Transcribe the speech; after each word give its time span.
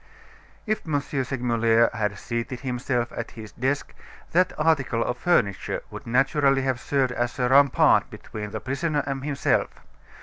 If 0.65 0.83
M. 0.87 0.99
Segmuller 0.99 1.91
had 1.93 2.17
seated 2.17 2.61
himself 2.61 3.11
at 3.15 3.29
his 3.37 3.51
desk, 3.51 3.93
that 4.31 4.51
article 4.57 5.03
of 5.03 5.15
furniture 5.19 5.83
would 5.91 6.07
naturally 6.07 6.63
have 6.63 6.79
served 6.79 7.11
as 7.11 7.37
a 7.37 7.47
rampart 7.47 8.09
between 8.09 8.49
the 8.49 8.61
prisoner 8.61 9.03
and 9.05 9.23
himself. 9.23 9.69